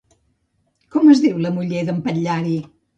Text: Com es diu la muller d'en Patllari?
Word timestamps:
Com 0.97 1.13
es 1.17 1.23
diu 1.27 1.45
la 1.47 1.55
muller 1.61 1.87
d'en 1.93 2.05
Patllari? 2.11 2.61